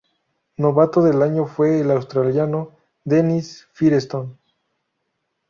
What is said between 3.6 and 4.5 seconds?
Firestone.